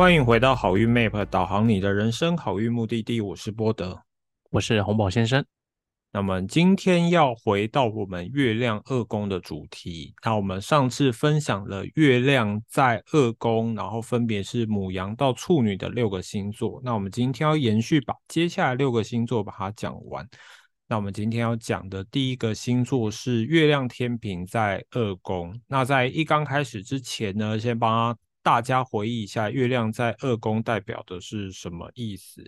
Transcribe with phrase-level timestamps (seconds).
[0.00, 3.20] 欢迎回到好运 Map，导航你的人生好运目的地。
[3.20, 4.00] 我是波德，
[4.48, 5.44] 我是红宝先生。
[6.10, 10.14] 那么今天要回到我们月亮二宫的主题。
[10.24, 16.80] 那我们上次分享了月亮在二宫，然后分别是母羊到处女的六个星座。
[16.82, 20.26] 那我们今天要延续把接下来六个星座把它讲完。
[20.88, 25.54] 那我们今天要讲的第一个星座是月亮天平在二宫。
[25.66, 32.42] 那在一刚开始之前呢，先帮大家回忆一下，月亮在二宫代表的是什么意思？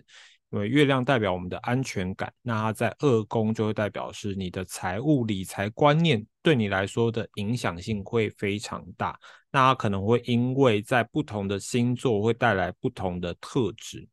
[0.49, 9.19] 因为月亮代表我们的安全感，那它在二宫就会代表是你的财务理财观念对你来说的影响性会非常大。
[9.51, 14.07] 那它可能会因为在不同的星座会带来不同的特质。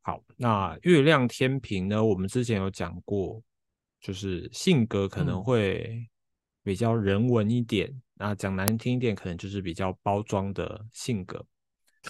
[0.00, 2.04] 好，那月亮天平呢？
[2.04, 3.42] 我们之前有讲过，
[4.00, 6.08] 就是性格可能会
[6.62, 11.44] 比较人文一点，那讲难听一点，可能就是比较包装的性格。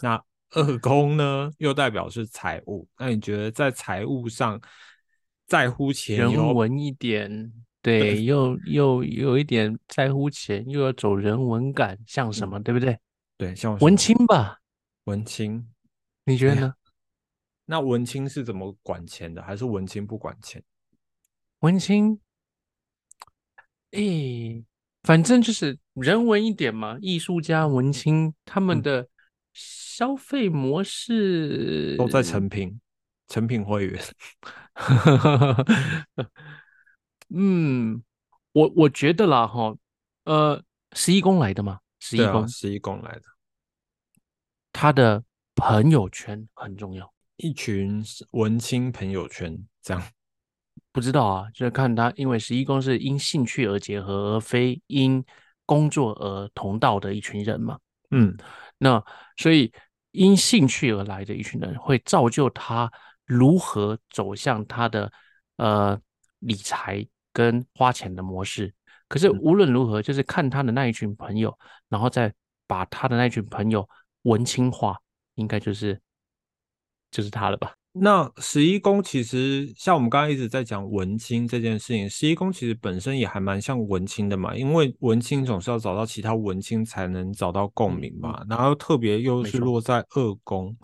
[0.00, 2.86] 那二宫呢，又代表是财务。
[2.98, 4.60] 那你觉得在财务上
[5.46, 12.98] 在乎钱，人文一点，对，又又有一点在乎钱，又要走人文感，像什么，对不对？
[13.38, 14.60] 对，像文青吧，
[15.04, 15.68] 文青，
[16.24, 16.74] 你觉得呢？
[17.64, 19.42] 那文青是怎么管钱的？
[19.42, 20.62] 还是文青不管钱？
[21.60, 22.20] 文青，
[23.92, 24.62] 诶，
[25.02, 26.98] 反正就是人文一点嘛。
[27.00, 29.08] 艺术家、文青他们的
[29.52, 32.80] 消费模式都在成品，
[33.28, 34.02] 成品会员。
[37.34, 38.02] 嗯，
[38.52, 39.74] 我我觉得啦，哈，
[40.24, 40.62] 呃，
[40.92, 43.22] 十一宫来的嘛，十一宫，十一宫来的，
[44.72, 47.12] 他的朋友圈很重要。
[47.36, 50.02] 一群文青朋友圈这样，
[50.92, 55.24] 不知道啊，就是看他，因为十一宫是因兴趣而结合，而非因
[55.66, 57.78] 工作而同道的一群人嘛。
[58.10, 58.36] 嗯，
[58.78, 59.02] 那
[59.36, 59.72] 所以
[60.10, 62.90] 因兴趣而来的一群人，会造就他
[63.24, 65.10] 如何走向他的
[65.56, 65.98] 呃
[66.40, 68.72] 理财跟花钱的模式。
[69.08, 72.32] 可是无论如何，就是看他的那一群朋友，然后再
[72.66, 73.88] 把他的那群朋友
[74.22, 74.98] 文青化，
[75.34, 76.00] 应该就是。
[77.14, 77.74] 就是他了吧？
[77.94, 90.74] 那十一宫其实像我们刚刚一直在讲文青这件事情，十一宫其实本身也还蛮像文青的嘛，因为文青总是要找到其他文青才能找到共鸣嘛，然后特别又是落在二宫。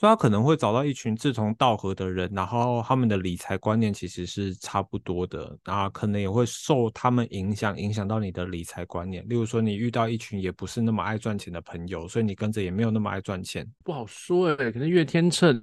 [0.00, 9.28] 所以他可能会找到一群志同道合的人，然后他们的理财观念其实是差不多的，啊，可能也会受他们影响，影响到你的理财观念。
[9.28, 13.66] 例如说，你遇到一群也不是那么爱赚钱的朋友，所以你跟着也没有那么爱赚钱。
[13.82, 15.60] 不好说哎，可能月天秤，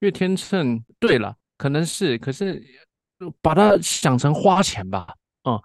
[0.00, 2.62] 月天秤，对了，可能是，可是
[3.40, 5.14] 把它想成花钱吧，
[5.44, 5.60] 嗯，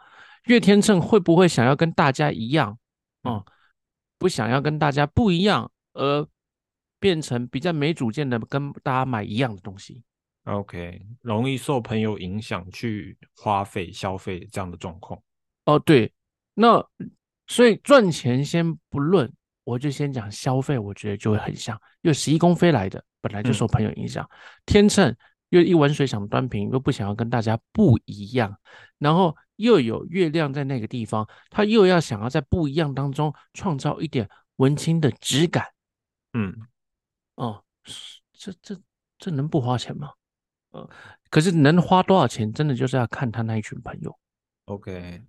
[0.46, 2.78] 月天秤会不会想要跟大家一样，
[3.24, 3.44] 嗯，
[4.18, 6.28] 不想要跟大家不一样，而。
[7.00, 10.02] 变成比较没主见的，跟大家买一样的东西。
[10.46, 15.22] OK，容易受朋友影响去花费消费这样的状况。
[15.66, 16.10] 哦，对，
[16.54, 16.82] 那
[17.48, 19.30] 所以赚钱先不论，
[19.66, 24.30] 我就先讲消费，我觉得就会很像，因为十一宫飞来的本来就受朋友影响，
[24.66, 25.16] 天秤
[25.48, 28.60] 又一碗水想端平，又不想要跟大家不一样，
[28.98, 35.66] 然后又有月亮在那个地方，他又要想要在不一样当中创造一点文青的质感。
[36.34, 36.54] 嗯。
[37.36, 37.64] 哦，
[38.34, 38.78] 这这
[39.18, 40.12] 这能不花钱吗？
[40.72, 40.90] 呃，
[41.30, 44.20] 可是能花多少钱，真的就是要看他那一群朋友。
[44.66, 45.24] OK，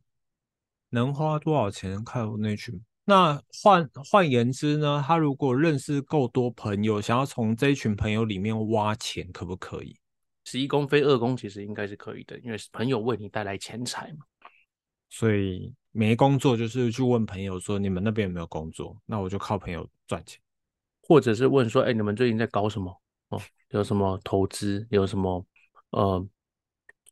[0.91, 2.83] 能花多少钱看那群。
[3.04, 9.94] 那换换言之呢，他如果认识够多朋友，想要从这一群朋友里面挖钱，可不可以？
[10.44, 14.25] 十一宫飞二宫其实应该是可以的，因为朋友为你带来钱财嘛。
[15.10, 18.97] 所以没工作就是去问朋友说，你们那边有没有工作？
[19.06, 20.41] 那我就靠朋友赚钱。
[21.03, 23.00] 或者是问说，哎，你们最近在搞什么？
[23.28, 23.41] 哦，
[23.71, 24.86] 有什么投资？
[24.91, 25.47] 有什么
[25.91, 26.26] 呃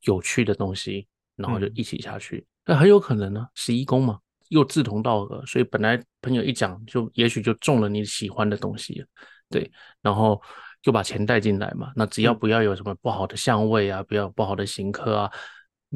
[0.05, 1.07] 有趣的东西？
[1.37, 2.47] 然后就一起下去。
[2.65, 4.21] 那很有可能呢，十一宫嘛，
[4.53, 9.05] 又志同道合，所以本来朋友一讲，就也许就中了你喜欢的东西。
[9.49, 9.71] 对，
[10.01, 10.41] 然后
[10.81, 11.93] 就把钱带进来嘛。
[11.97, 15.33] 那只要不要有什么不好的相位啊，不要不好的行客啊，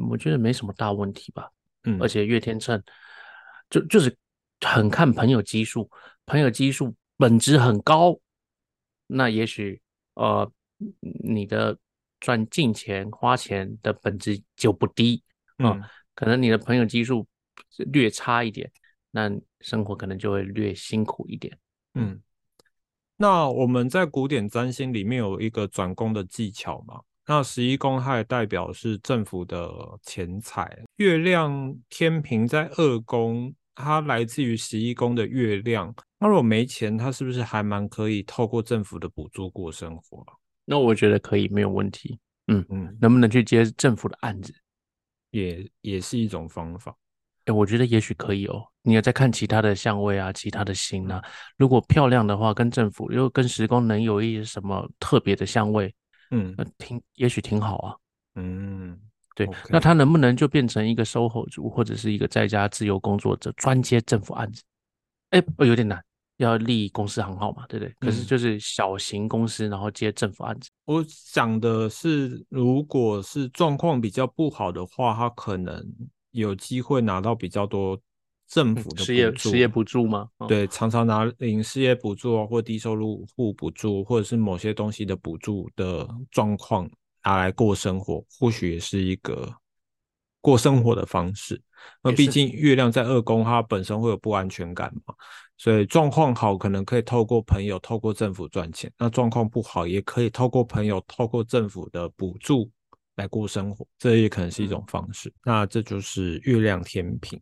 [0.09, 1.49] 我觉得没什么大问题吧。
[1.83, 2.81] 嗯，而且月天秤
[3.69, 4.15] 就就是
[4.61, 5.89] 很看朋友基数，
[6.25, 6.95] 朋友基数。
[7.19, 8.15] 本质很高，
[9.07, 9.81] 那也许
[10.13, 10.47] 呃，
[11.23, 11.75] 你的
[12.19, 15.23] 赚进钱花钱的本质就不低
[15.57, 15.79] 啊。
[16.13, 17.25] 可能你的朋友基数
[17.91, 18.71] 略差一点，
[19.11, 19.29] 那
[19.61, 21.57] 生活可能就会略辛苦一点。
[21.93, 22.21] 嗯，
[23.15, 27.01] 那我们在古典占星里面有一个转宫的技巧嘛？
[27.25, 29.69] 那十一宫它也代表是政府的
[30.01, 33.53] 钱财，月亮天平在二宫。
[33.79, 40.25] 它来自于十一宫的月亮，那如果没钱，他是不是还蛮可以透过政府的补助过生活？
[40.65, 42.17] 那我觉得可以，没有问题。
[42.47, 44.51] 嗯嗯，能不能去接政府的案子，
[45.29, 46.97] 也也是一种方法。
[47.47, 48.61] 哎，我觉得也许可以哦。
[48.81, 51.23] 你要再看其他的相位啊，其他的星啊，
[51.57, 55.93] 如果漂亮的话，跟政府又跟时宫能有一些什么特别的相位，
[56.31, 57.95] 嗯，那挺也许挺好啊。
[58.35, 58.99] 嗯，
[59.35, 59.49] 对。
[59.69, 64.61] 那他能不能就变成一个 SOHO 族，或者是一个在家自由工作者，专接政府案子？
[65.31, 66.03] 哎，有点难。
[66.37, 67.91] 要立公司行号嘛，对不对？
[67.99, 70.69] 可是就是小型公司，然后接政府案子。
[70.85, 75.83] 我想的是，如果是状况比较不好的话，他可能
[76.41, 77.99] 有机会拿到比较多
[78.47, 80.29] 政府的失业失业补助吗？
[80.47, 86.89] 对，常常拿领失业补助或低收入户补助，或者是某些东西的补助的状况
[87.23, 89.53] 拿来过生活，或许也是一个
[90.39, 91.61] 过生活的方式。
[92.01, 95.13] 那毕竟月亮在二宫，它本身会有不安全感嘛。
[95.57, 102.69] 所以状况好，可能可以透过朋友、透过政府赚钱；那状况不好，也可以透过朋友、透过政府的补助
[103.17, 105.31] 来过生活，这也可能是一种方式。
[105.43, 107.39] 那这就是月亮天平。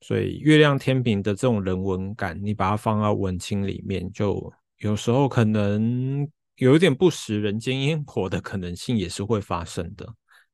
[0.00, 6.24] 所以月亮天平的这种人文感，你把它放到文青里面，就有时候可能
[6.54, 10.08] 有一点不食人间烟火的可能性也是会发生的。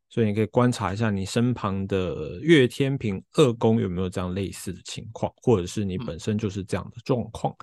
[0.09, 7.55] 所以你可以观察一下你身旁的月天平二宫有没有这样类似的情况，或者是你本身就是这样的状况。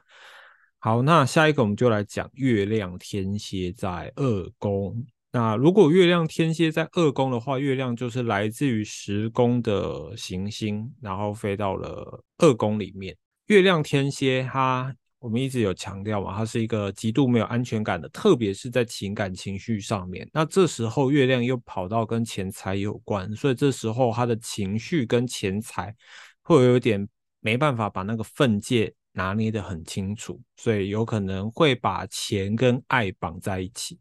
[0.78, 5.04] 好，那下一个我们就来讲月亮天蝎在二宫。
[5.32, 13.16] 那如果月亮天蝎在二宫的话，月亮就是来自于十宫的行星，然后飞到了二宫里面。
[13.48, 14.96] 月亮天蝎它。
[15.22, 20.28] 我们一直有强调嘛，它是一个极度没有安全感的，特别是在情感情绪上面。
[20.34, 25.96] 那这时候月亮又跑到跟钱财有关，所以这时候他的情绪跟钱财
[26.42, 27.08] 会有点
[27.40, 34.00] 没办法把那个分界拿捏得很清楚，所以有可能会把钱跟爱绑在一起。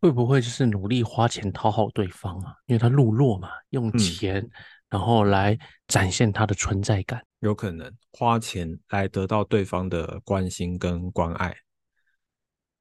[0.00, 2.54] 会不会就是努力花钱讨好对方啊？
[2.66, 4.48] 因为他路弱嘛，用钱
[4.88, 7.22] 然后来展现他的存在感。
[7.40, 11.54] 有可能花钱来得到对方的关心跟关爱，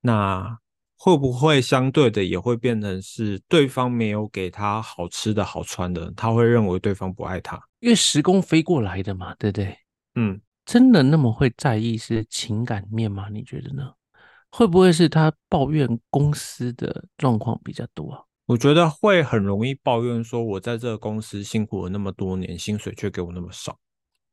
[0.01, 0.57] 那
[0.95, 7.61] 会不会相对的也会变成是对方没有给他好吃的好穿的，他会认为对方不爱他？
[7.79, 9.77] 因为时空飞过来的嘛，对不对？
[10.15, 13.27] 嗯，真的那么会在意是情感面吗？
[13.29, 13.93] 你觉得呢？
[14.57, 18.23] 会不会是他抱怨公司的状况比较多啊？
[18.47, 23.77] 我觉得会很容易抱怨说，我在这个公司辛苦了那么多年，薪水却给我那么少。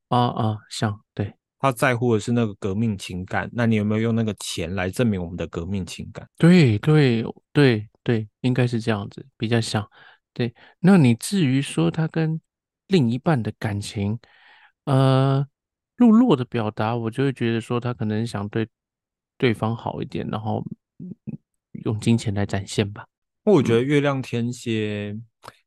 [0.09, 3.51] 啊啊，像对，他在乎的是那个革命情感。
[3.53, 6.27] 那你有没有用那个钱来证明我们的革命情感？
[6.39, 7.23] 对对
[7.53, 9.87] 对对，应该是这样子，比较像。
[10.33, 12.41] 对，那你至于说他跟
[12.87, 14.19] 另一半的感情，
[14.85, 15.47] 呃，
[15.97, 18.67] 弱弱的表达，我就会觉得说他可能想对
[19.39, 20.65] 对方好一点，然后
[21.85, 23.05] 用金钱来展现吧。
[23.45, 25.19] 我觉得月亮天蝎。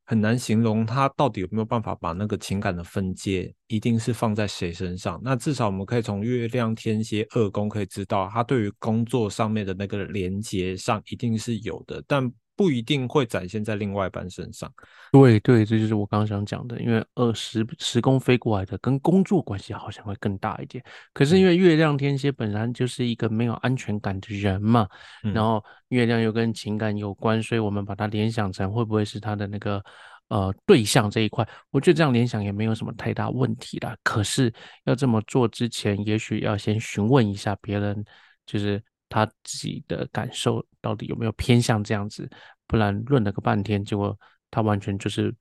[0.09, 5.19] 很难形容他到底有没有办法把那个情感的分界，一定是放在谁身上。
[5.21, 12.31] 那至少我们可以从月亮天蝎二宫可以知道，他对于工作上面的那个连接上一定是有的，但。
[12.57, 14.69] 不一定会展现在另外一半身上。
[15.11, 20.83] 对对，这就是我刚刚想讲的，因为二十时宫飞过来的，跟工作关系好像会更大一点。
[21.13, 24.87] 可是因为月亮天蝎本来就是一个没有安全感的人嘛，
[25.33, 29.81] 然后月亮又跟情感有关，所以我们把它联想成会不会是他的那个
[30.29, 31.47] 呃对象这一块？
[31.69, 33.95] 我觉得这样联想也没有什么太大问题啦。
[34.03, 34.51] 可是
[34.85, 38.03] 要这么做之前，也许要先询问一下别人，
[38.45, 38.83] 就是。
[39.09, 42.29] 他自己的感受到底有没有偏向这样子？
[42.65, 44.17] 不然论了个半天，结果
[44.51, 45.33] 他完全就是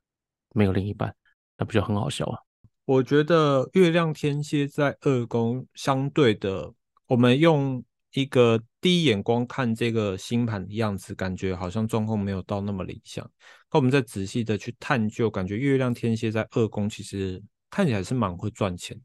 [0.54, 1.14] 没有另一半，
[1.58, 2.38] 那不就很好笑啊？
[2.85, 6.73] 我觉得月亮天蝎在二宫，相对的，
[7.08, 7.82] 我们用
[8.12, 13.28] 一个第一眼光看这个星盘的样子，感觉好像状况没有到那么理想。
[13.73, 18.96] 那我们再仔细的去探究，感觉月亮天蝎在二宫其实看起来是蛮会赚钱，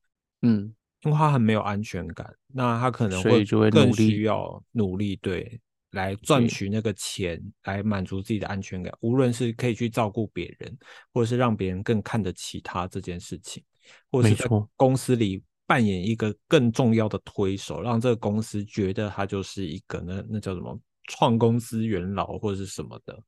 [0.43, 0.75] 嗯。
[1.03, 5.59] 因为他很没有安全感，那他可能会更需要努力，对，
[5.91, 8.93] 来赚取那个钱，来满足自己的安全感。
[9.01, 10.77] 无论是可以去照顾别人，
[11.13, 13.63] 或者是让别人更看得起他这件事情，
[14.11, 23.23] 或者是在公司里扮演一个更重要的推手，让这个公司觉得他就是一个那那叫什么创公司元老或者是什么的。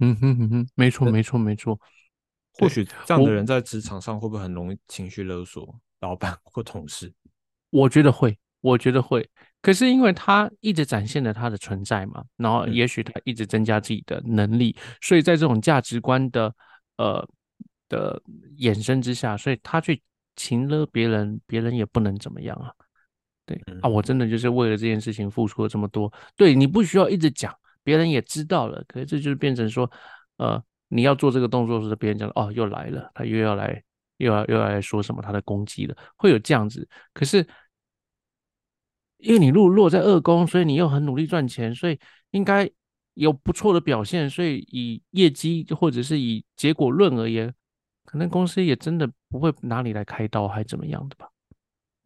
[0.00, 1.78] 嗯哼哼哼，没错没错没错。
[2.54, 5.78] 或许这样的人在职场上会不会很容易情绪勒索？
[6.00, 7.12] 老板或同事，
[7.70, 9.28] 我觉得会，我觉得会。
[9.60, 16.54] 可是因为他一直展现了他的存在嘛，然后也许他一直增加自己的能力，所以在这种价值观的
[16.96, 17.28] 呃
[17.88, 18.22] 的
[18.58, 20.00] 衍生之下，所以他去
[20.36, 22.70] 擒了别人，别人也不能怎么样啊。
[23.44, 26.12] 对啊，我真的就是为了这件事情付出了这么多。
[26.36, 27.52] 对你不需要一直讲，
[27.82, 28.84] 别人也知道了。
[28.86, 29.90] 可是这就是变成说，
[30.36, 33.82] 呃，你要做这个动作时，别人讲哦，又来了，他又要来，
[34.18, 36.86] 又要又要来说什么他的攻击了，会有这样子。
[37.12, 37.44] 可是
[39.16, 41.98] 因为你落落在二宫，所以你又很努力赚钱，所以
[42.30, 42.70] 应该
[43.14, 44.30] 有不错的表现。
[44.30, 47.52] 所以以业绩或者是以结果论而言，
[48.04, 51.28] 可能公司也真的不会拿你来开刀还怎么样的吧？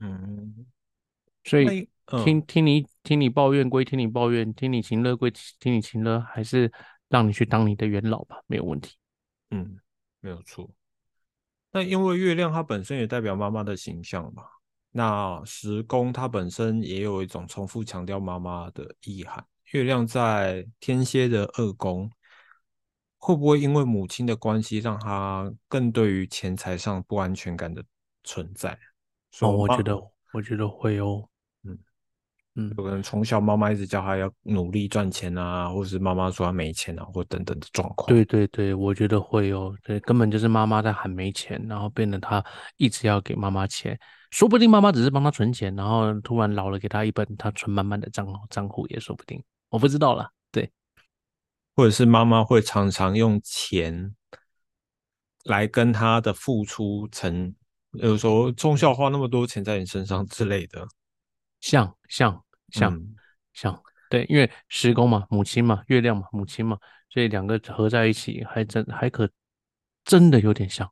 [0.00, 0.66] 嗯。
[1.44, 1.88] 所以
[2.24, 5.28] 听听你听你抱怨归听你抱怨，听你情乐归
[5.58, 6.70] 听你情乐，还是
[7.08, 8.94] 让你去当你的元老吧，没有问题。
[9.50, 9.76] 嗯，
[10.20, 10.70] 没有错。
[11.72, 14.44] 那因为月亮它本身也代表妈妈的形象嘛，
[14.90, 19.44] 那十宫它本身也有一种重复强调妈妈的意涵。
[19.72, 22.10] 月亮在天蝎的二宫，
[23.16, 27.82] 会不会因为母亲的关系，让他更对于钱财上不安全感的
[28.22, 28.78] 存在？
[29.40, 29.98] 哦，我觉得
[30.34, 31.26] 我觉得会哦。
[32.54, 38.06] 嗯，有可能从小妈妈一直叫他要努力赚钱啊，或者是妈妈说他没钱啊，或等等的状况。
[38.08, 39.74] 对对对，我觉得会哦。
[39.82, 42.44] 对，根本就是妈妈在喊没钱，然后变得他
[42.76, 43.98] 一直要给妈妈钱。
[44.30, 49.42] 说不定妈妈只是帮他存钱，然后突然老了给他一本他存满满的账账户也说不定。
[49.70, 50.30] 我不知道了。
[50.50, 50.70] 对，
[51.74, 54.14] 或者是妈妈会常常用钱
[55.44, 57.54] 来跟他的付出成，
[57.92, 60.86] 有时候从小花那么多钱在你身上之类的。
[61.62, 63.00] 像像像
[63.54, 66.76] 像，对，因为十宫嘛，母亲嘛，月亮嘛，母亲嘛，
[67.08, 69.30] 所以两个合在一起，还真还可
[70.04, 70.86] 真的有点像。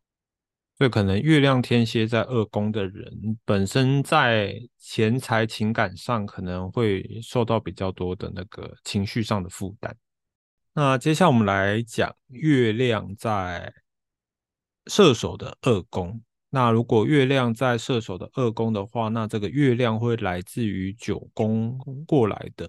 [0.78, 9.94] 所以可能月亮天蝎在二宫的人，本身在钱财情感上可能会受到比较多的那个情绪上的负担。
[10.72, 13.74] 那接下来我们来讲月亮在
[14.86, 16.22] 射手的二宫。
[16.52, 22.68] 那如果月亮在射手的二宫的话，那这个月亮会来自于九宫过来的。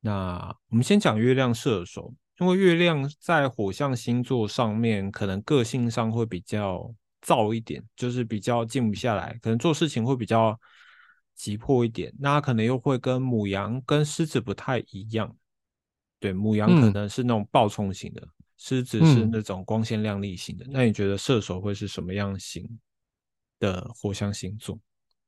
[0.00, 10.58] 那我们先讲月亮射手，因为月亮在火象星座上面，可能个性上会比较躁一点，就是比较静不下来，可能做事情会比较
[11.34, 12.12] 急迫一点。
[12.20, 15.36] 那可能又会跟母羊跟狮子不太一样，
[16.20, 18.22] 对，母羊可能是那种暴冲型的，
[18.56, 20.64] 狮子是那种光鲜亮丽型的。
[20.68, 22.68] 那你觉得射手会是什么样型？
[23.62, 24.76] 的火象星座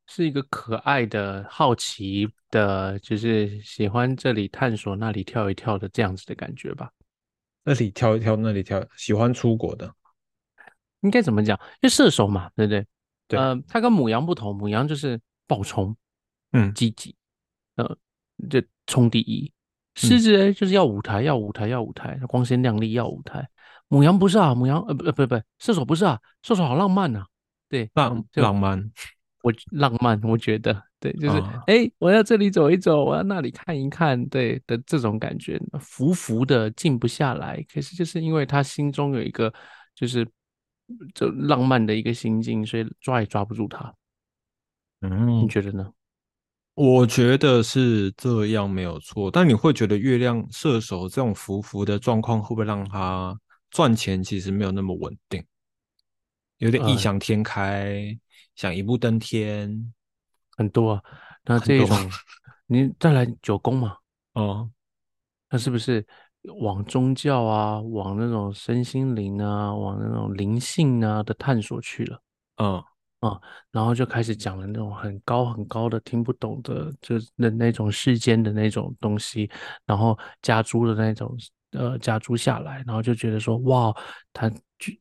[0.08, 6.90] 是一个可爱的、好奇的，就是喜欢这里探索、那里跳一跳的这样子的感觉吧。
[7.62, 9.94] 那里跳一跳，那里跳，喜欢出国的，
[11.02, 11.56] 应该怎么讲？
[11.74, 12.84] 因为射手嘛，对不对？
[13.28, 13.38] 对。
[13.38, 15.96] 呃，它跟母羊不同，母羊就是暴冲，
[16.50, 17.14] 嗯，积极，
[17.76, 17.96] 呃，
[18.50, 19.50] 就冲第一。
[19.94, 23.48] 狮子就是要舞台，要舞台，要舞台，光鲜亮丽，要舞台。
[23.86, 27.24] 母羊不是啊，母羊呃不不不，射手不是啊，射手好浪漫呐。
[27.68, 28.92] 对，浪浪漫，
[29.42, 37.64] 我浪漫，我觉得对，就是哎，我要这里走一走，我要那里看一看，对的这种感觉，浮浮的静不下来。
[37.72, 39.52] 可是就是因为他心中有一个
[39.94, 40.26] 就是
[41.14, 43.94] 就浪漫的一个心境，所以抓也抓不住他。
[45.00, 45.92] 嗯，你觉得呢？
[46.74, 53.38] 我觉得是这样没有错，但你会觉得月亮射手这种浮浮的状况会不会让他
[53.70, 55.44] 赚钱其实没有那么稳定？
[56.58, 58.16] 有点异想天开，
[58.54, 59.92] 想一步登天，
[60.56, 61.02] 很多啊。
[61.44, 62.10] 那这种，
[62.66, 63.96] 你再来九宫嘛？
[64.32, 64.70] 哦，
[65.50, 66.06] 那是不是
[66.60, 72.22] 往宗教啊，往那种身心灵啊，往那种灵性啊的探索去了？
[72.56, 72.82] 嗯
[73.20, 79.50] 嗯，然后就开始讲了那种很高很高的听不懂的，就那那种世间的那种东西，
[79.86, 81.36] 然后加诸的那种
[81.72, 83.94] 呃加诸下来，然后就觉得说哇，
[84.32, 84.92] 他就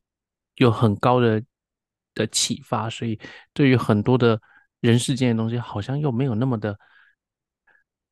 [0.56, 1.42] 有很高的
[2.14, 3.18] 的启发，所以
[3.52, 4.40] 对于很多的
[4.80, 6.78] 人世间的东西，好像又没有那么的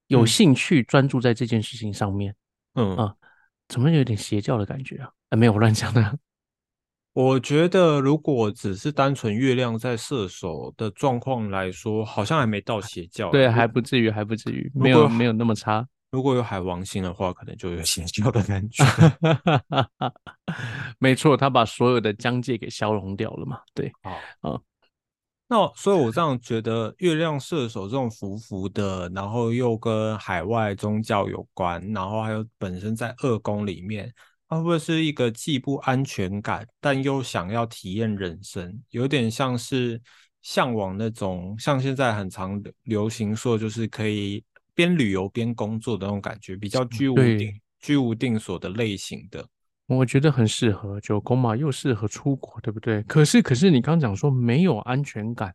[0.06, 2.34] 有兴趣专注在这件事情上面。
[2.74, 3.14] 嗯啊，
[3.68, 5.10] 怎么有点邪教的感觉啊？
[5.30, 6.18] 啊，没有乱讲的。
[7.14, 13.30] 我觉得如果只是单纯月亮在射手的状况来说，好像还没到邪教。
[13.30, 15.86] 对，还不至于，还不至于，没有没有那么差。
[16.12, 18.84] 如果有海王星的话，可能就有邪教的感觉。
[21.00, 23.58] 没错，他把所有的疆界给消融掉了嘛？
[23.72, 24.60] 对，好，嗯，
[25.48, 34.12] 那所以，我这样觉得，月亮射手这种浮浮的，然后又跟海外宗教有关，然后还有本身在二宫里面，
[34.48, 39.98] 会不会是一个既不安全感，但又想要体验人生，有点像是
[40.42, 44.44] 向往那种，像现在很常流行说，就是可以。
[44.74, 49.46] 边旅游边工作的那种感觉，比较居无定居无定所的类型的，
[49.86, 53.02] 我觉得很适合九宫嘛，又适合出国，对不对？
[53.02, 55.54] 可是，可是你刚讲说没有安全感，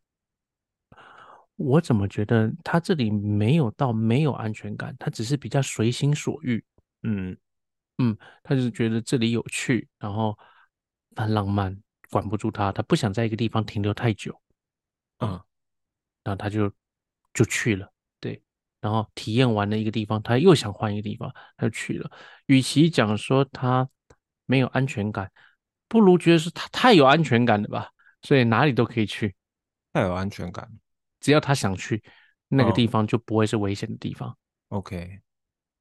[1.56, 6.64] 我怎么觉得他这里没有到没有安全感，他只是比较随心所欲。
[7.04, 7.36] 嗯
[7.98, 10.38] 嗯，他就是觉得这里有趣，然后
[11.16, 11.76] 很浪漫，
[12.12, 14.40] 管不住他，他不想在一个地方停留太久。
[15.20, 15.30] 嗯，
[16.24, 16.72] 然后他就
[17.34, 17.97] 就去了，对，
[18.88, 22.10] 然后体验完了一个地方，他又想换一个地方，他就去了。
[22.46, 23.86] 与其讲说他
[24.46, 25.30] 没有安全感，
[25.90, 27.90] 不如觉得是他太有安全感了吧，
[28.22, 29.36] 所以哪里都可以去，
[29.92, 30.66] 太有安全感。
[31.20, 32.02] 只要他想去
[32.48, 34.34] 那个嗯地方，就不会是危险的地方。
[34.70, 35.20] OK，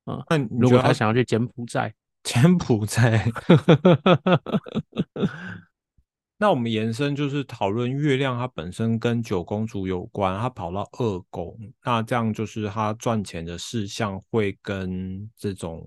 [0.07, 1.95] 嗯，那如果他想要去柬埔寨，
[2.25, 3.23] 柬埔寨，
[6.39, 15.83] 那我们延伸就是讨论月亮它本身跟九宫主有关，它跑到二宫，那这样就是它赚钱的事项会跟这种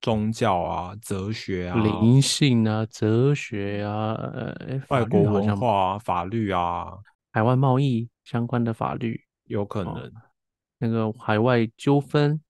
[0.00, 6.86] 宗教啊、哲学啊、灵性啊、哲学啊、呃，外国文化啊、法律啊，
[7.32, 10.12] 海外贸易相关的法律，有可哦能。
[10.78, 12.45] 那个海外纠纷，对，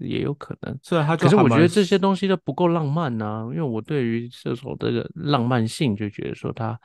[0.00, 0.78] 也有可能。
[0.82, 6.78] 虽然它就可是我觉得这些东西都不够浪漫呐、因为我对于射手这个浪漫性就觉得说他，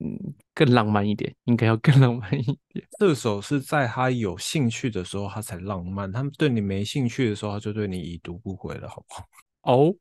[0.00, 2.86] 嗯，更浪漫一点，应该要更浪漫一点。
[2.98, 9.24] 射手是在他有兴趣的时候他才浪漫，他们对你没兴趣的时候他就对你已读不回了，好不好？
[9.62, 9.94] 哦，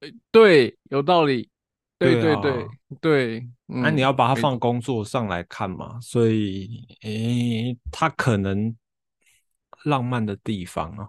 [0.00, 1.48] 呃对，有道理，
[1.98, 2.68] 对对啊对对
[3.00, 8.74] 对，那、嗯，你要把它放工作上来看嘛，所以诶，他可能
[9.84, 11.08] 浪漫的地方啊，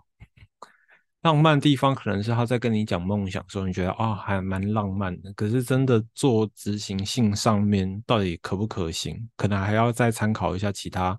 [1.21, 11.17] 浪漫的地方可能是他在跟你讲梦想的时候，你觉得啊、还蛮浪漫的，可是真的做执行性上面到底可不可行，可能还要再参考一下其他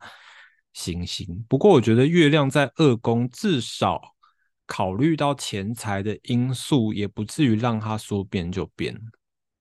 [0.72, 1.44] 行星。
[1.48, 4.00] 不过我觉得月亮在二宫，至少
[4.66, 8.98] 考虑到钱财的因素，也不至于让它说变就变。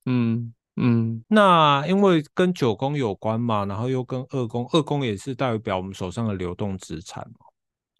[0.05, 7.50] 嗯嗯那因为跟九宫有关嘛，然后又跟二宫，二宫也是代表我们手上的流动资产嘛。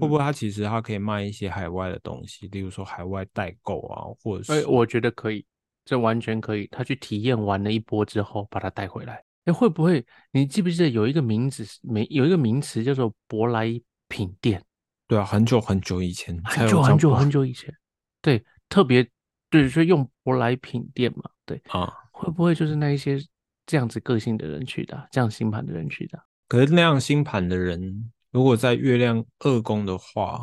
[0.02, 5.46] 会不会它其实它可以卖一些海外的东西，例如说海外代购啊，或者哎、是我觉得可以，
[5.86, 6.68] 这完全可以。
[6.68, 9.24] 他去体验完了一波之后，把它带回来。
[9.46, 10.06] 哎，会不会？
[10.32, 14.64] 你记不记得有一个名字是没有一个名词叫做舶来品店？
[15.08, 17.74] 对啊，很久很久以前才很久很久很久以前，
[18.22, 19.08] 对，特别
[19.50, 21.92] 对，所以用舶来品店嘛，对，啊。
[22.12, 23.18] 会不会就是那一些
[23.66, 26.24] 这样子个性的人去的啊、这样星盘的人去的啊？
[26.48, 30.40] 可是那样星盘的人，如果在月亮二宫的话，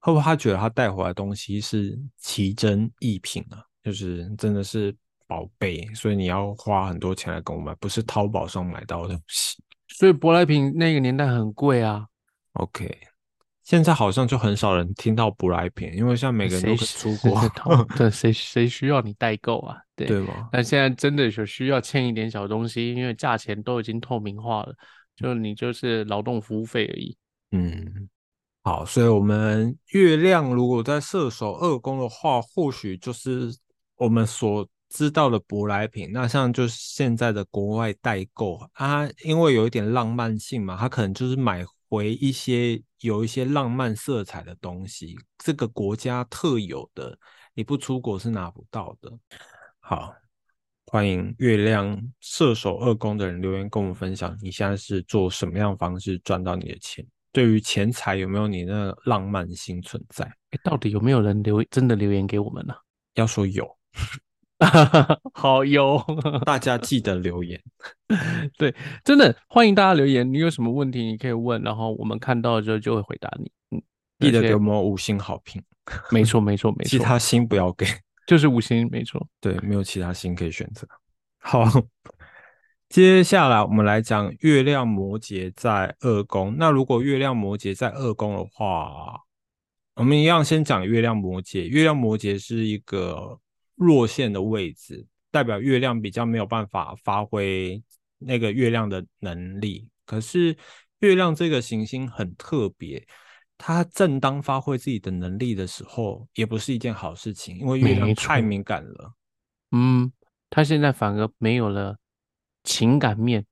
[0.00, 3.64] 会不会他觉得他带回来的东西是奇珍异品啊？
[3.82, 4.94] 就是真的是
[5.26, 9.56] 宝贝，所以你要花很多钱来跟我买，不是淘宝上买到的东西。
[9.88, 12.06] 所以舶来品那个年代很贵啊
[12.54, 12.98] ，OK，
[13.62, 17.40] 现在好像就很少人听到舶来品，因为像每个人都出国，
[17.96, 19.76] 对，谁谁需要你代购啊？
[19.94, 20.48] 对对吗？
[20.52, 24.74] 但现在真的有需要欠一点小东西，因为价钱都已经透明化了，
[25.16, 27.16] 就你就是劳动服务费而已。
[27.52, 28.08] 嗯，
[28.62, 33.56] 好，所以我们月亮如果在射手二宫的话，或许就是
[33.96, 36.10] 我们所知道的舶来品。
[36.12, 47.16] 那像就是现在的国外代购啊，因为有一点浪漫性嘛，他可能就是买回一些有一些浪漫色彩的东西，这个国家特有的，
[47.54, 49.10] 你不出国是拿不到的。
[49.78, 50.12] 好，
[50.88, 57.04] 欢迎月亮射手二宫的人留言跟我们分享，你现在是做什么样的方式赚到你的钱？
[57.32, 60.24] 对于钱财有没有你那浪漫心存在？
[60.24, 62.74] 哎，到底有没有人留真的留言给我们呢、
[63.14, 63.68] 要说有，
[65.34, 66.00] 好有，
[66.44, 67.60] 大家记得留言。
[68.56, 68.72] 对，
[69.04, 73.50] 真的欢迎大家留言，你有什么问题你可以问，然后我们看到之后就会回答你。
[73.72, 73.82] 嗯，
[74.20, 75.60] 记得给我们五星好评，
[76.12, 77.84] 没错没错没错，其他星不要给。
[78.26, 79.26] 就是五星，没错。
[79.40, 80.86] 对，没有其他星可以选择。
[81.38, 81.64] 好，
[82.88, 86.56] 接下来我们来讲月亮摩羯在二宫。
[86.58, 89.20] 那如果月亮摩羯在二宫的话，
[89.94, 91.66] 我们一样先讲月亮摩羯。
[91.68, 93.38] 月亮摩羯是一个
[93.76, 97.82] 弱线的位置，代表月亮比较没有办法发挥
[98.18, 99.88] 那个月亮的能力。
[100.04, 100.56] 可是
[100.98, 103.06] 月亮这个行星很特别，
[103.58, 109.14] 它正当发挥自己的能力的时候，也不是一件好事情，因为月亮太敏感了。
[109.72, 110.12] 嗯，
[110.50, 111.96] 他现在反而没有了
[112.64, 113.44] 情感面，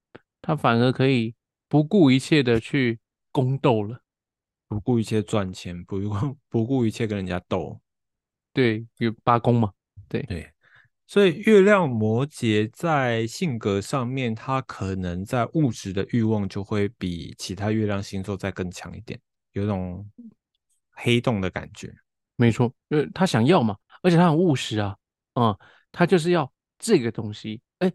[0.43, 1.35] 他反而可以
[1.69, 3.01] 不顾一切的去
[3.33, 4.01] 宫斗了。
[4.67, 7.81] 不顾一切赚钱，不顾 不顾一切跟人家斗。
[8.53, 9.73] 对，有八宫嘛。
[10.09, 10.51] 对对，
[11.07, 19.21] 所以月亮摩羯在性格上面，他可能在物质的欲望就会比其他月亮星座再更强一点，
[19.55, 20.09] 有种
[20.93, 21.93] 黑洞的感觉。
[22.37, 24.97] 没错，因为，他想要嘛，而且他很务实啊，
[25.35, 25.57] 嗯，
[25.91, 27.61] 他就是要这个东西。
[27.79, 27.93] 哎，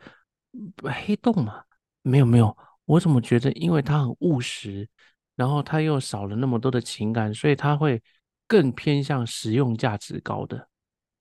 [1.06, 1.64] 黑洞嘛，
[2.02, 4.90] 没有没有，我怎么觉得，因为他很务实，
[5.36, 8.02] 然后他又少了那么多的情感，所以他会
[8.48, 10.68] 更偏向实用价值高的。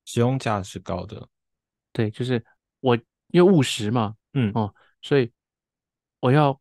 [0.04, 1.28] 使用价值高的，
[1.92, 2.42] 对，就是
[2.80, 2.96] 我
[3.30, 5.30] 因为务实嘛，嗯哦，所以
[6.20, 6.58] 我要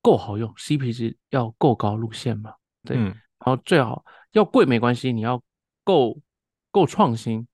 [0.00, 2.54] 够好用，CP 值要够高路线嘛，
[2.86, 3.04] 对，嗯。
[3.38, 5.42] 然后最好要贵没关系，你要
[5.84, 6.18] 够
[6.70, 7.46] 够创新，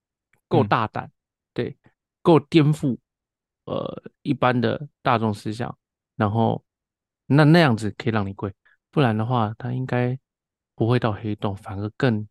[0.47, 0.67] 够嗯。
[0.69, 1.11] 大胆，
[1.53, 1.75] 对，
[2.21, 2.97] 够颠覆
[3.65, 5.77] 呃一般的大众思想，
[6.15, 6.63] 然后
[7.25, 8.53] 那那样子可以让你贵，
[8.91, 10.17] 不然的话，它应该
[10.75, 12.27] 不会到黑洞，反而更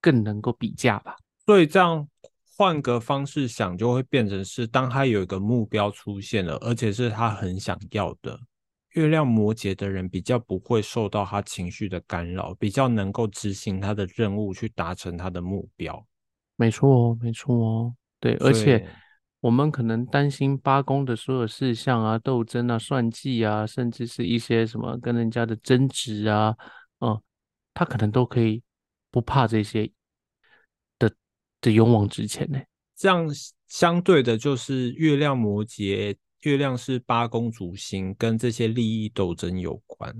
[0.00, 1.16] 更能够比价吧。
[1.44, 2.08] 所以这样
[2.56, 8.40] 换个方式想，就会变成是，当他有一个目标出现了，而且是他很想要的，
[8.96, 16.06] 月亮摩羯的人比较不会受到他情绪的干扰，比较能够执行他的任务去达成他的目标。
[16.56, 18.88] 没错哦，没错哦，对，而且
[19.40, 26.56] 我们可能担心八宫的所有事项啊、斗争啊、算计啊，甚至是一些什么跟人家的争执啊，
[27.00, 27.20] 嗯，
[27.74, 28.62] 他可能都可以
[29.10, 29.92] 不怕这些
[30.98, 31.12] 的
[31.60, 32.58] 的勇往直前呢。
[32.96, 33.28] 这样
[33.66, 40.14] 相对的，就是月亮摩羯，月亮是八宫主星，跟这些利益斗争有关。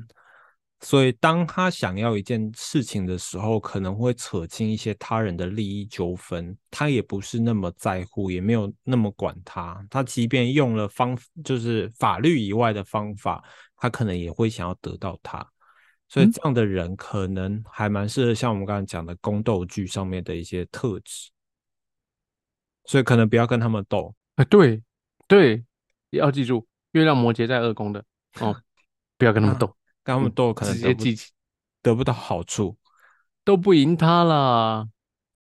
[0.80, 9.84] 所以，当他想要一件事情的时候，可能会扯进一些他人的利益纠纷，他也不是那么在乎，也没有那么管他。
[9.88, 13.42] 他即便用了方，就是法律以外的方法，
[13.76, 15.38] 他可能也会想要得到他。
[16.08, 21.30] 所以，嗯这样的人可能还蛮适合像我们刚才讲的宫斗剧上面的一些特质。
[22.84, 24.14] 所以，可能不要跟他们斗。
[24.34, 24.82] 啊，对
[25.26, 25.64] 对，
[26.16, 28.04] 要记住，月亮摩羯在二宫的
[28.40, 28.54] 哦，
[29.16, 29.66] 不要跟他们啊斗，
[30.02, 31.30] 跟他们嗯斗可能得不直接记起，
[31.82, 32.76] 得不到好处。
[33.44, 34.88] 都不赢他啦。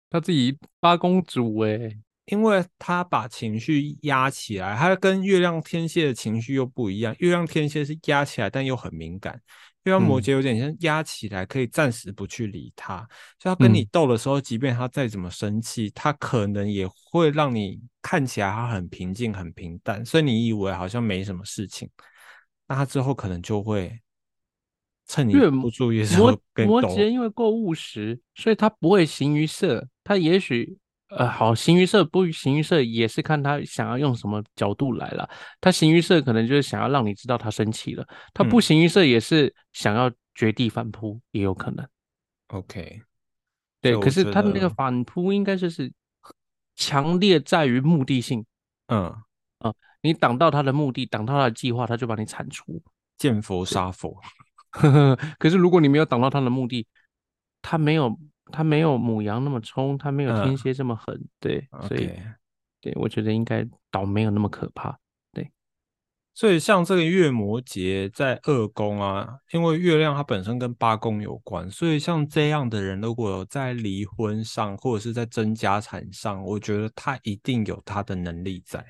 [0.09, 1.91] 他自己八公主哎、
[2.25, 7.15] 因为他把情绪压起来，他跟月亮天蝎的情绪又不一样。
[7.19, 9.33] 月亮天蝎是压起来，但又很敏感；
[9.87, 12.97] 月亮摩嗯羯有点像压起来，可以暂时不去理他。
[13.39, 21.89] 所以他跟你嗯斗的时候，即便他再怎么生气，他可能也会让你看起来他很平静、很平淡，所以你以为好像没什么事情。
[22.67, 23.97] 那他之后可能就会
[25.07, 26.41] 趁你月不注意的时摩候。
[26.65, 29.87] 摩羯因为够务实，所以他不会形于色。
[30.03, 30.77] 他也许
[31.09, 35.29] 呃好形于色不形于色，也是看他想要用什么角度来了。
[35.61, 41.87] 他形于色可能就是想要让你知道他生气了，他不嗯形于色也是想要绝地反扑，也有可能。
[42.47, 43.01] OK，
[43.81, 45.91] 对，可是他的那个反扑应该就是
[46.75, 48.45] 强烈在于目的性。
[48.87, 49.03] 嗯
[49.59, 52.81] 啊，你挡到他的目的，挡到他的计划，他就把你铲除。
[53.17, 54.15] 见佛杀佛。
[55.39, 56.85] 可是如果你没有挡到他的目的，
[57.61, 58.15] 他没有
[58.51, 62.09] 他没有母羊那么冲，他没有天嗯蝎这么狠，对，所以
[62.81, 64.97] 对我觉得应该倒没有那么可怕。
[66.39, 78.85] 所以像这个月摩羯在二宫啊，因为月亮它本身跟八宫有关，所以像这样的人，如果在离婚上或者是在争家产上，我觉得他一定有他的能力在。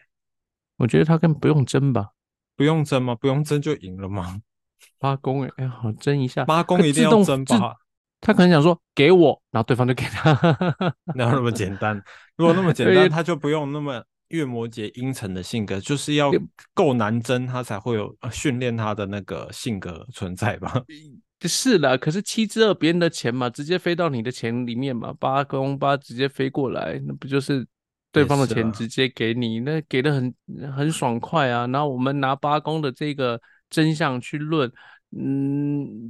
[0.75, 2.09] 我觉得他更不用争吧，
[2.57, 3.15] 不用争吗？
[3.15, 4.41] 不用争就赢了吗？
[4.99, 7.77] 八宫哎，哎好争一下，八宫一定要争吧？
[8.19, 10.33] 他可能想说给我，然后对方就给他。
[11.15, 12.01] 哪有那么简单？
[12.35, 16.41] 如果那么简单，他就不用那么月摩羯阴沉的性格，就是要对
[16.73, 20.73] 够难争，他才会有呃训练他的那个性格存在吧？
[21.41, 27.63] 是啦，可是七之二别人的钱嘛，直接飞到你的钱里面嘛，八公八直接飞过来，那不就是
[28.11, 30.33] 对方的钱直接给你，那给的很
[30.75, 31.67] 很爽快啊。
[31.67, 34.67] 然后我们拿八公的这个真相去论，
[35.15, 36.06] 嗯，嗯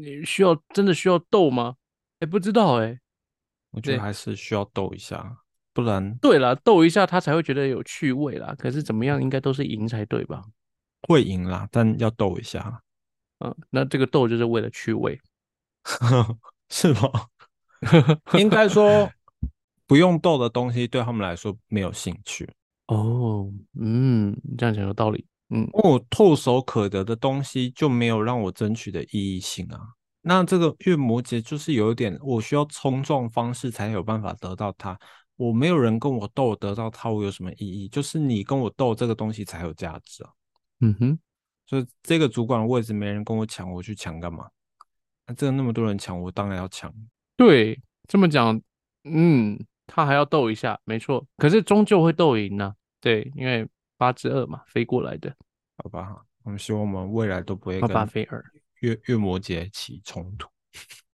[0.00, 1.76] 你需要真的需要斗吗？
[2.20, 2.88] 哎，不知道哎。
[2.88, 3.00] 对
[3.72, 5.38] 我觉得还是需要斗一下，
[5.74, 8.54] 不然对啦，斗一下他才会觉得有趣味啦。
[8.58, 10.42] 可是怎么样，应该都是赢才对吧？
[11.02, 12.82] 会赢啦，但要斗一下，
[13.40, 15.20] 嗯，那这个斗就是为了趣味。
[16.70, 17.00] 是吗？
[18.38, 19.10] 应该说
[19.86, 22.48] 不用斗的东西对他们来说没有兴趣。
[22.86, 25.26] 哦，嗯，这样讲有道理。
[25.50, 29.78] 嗯，我唾手可得的东西就没有让我争取的意义性啊。
[30.22, 34.98] 那这个月摩羯就是有一点，我需要冲撞方式才有办法得到它。
[35.36, 37.88] 我没有人跟我斗，得到它，我有什么意义？
[37.88, 40.30] 就是你跟我斗这个东西才有价值啊。
[40.80, 41.18] 嗯哼，
[41.66, 44.48] 所以这个主管的位置没人跟我抢，我去抢干嘛？
[45.26, 46.92] 那这个那么多人抢，我当然要抢。
[47.36, 48.60] 对，这么讲，
[49.04, 51.24] 嗯，他还要斗一下，没错。
[51.36, 53.64] 可是终究会斗赢呢、对，因为
[53.96, 55.34] 八之二嘛，飞过来的
[55.78, 58.44] 好吧，我们希望我们未来都不会跟飞二，
[58.80, 60.48] 月月摩羯起冲突。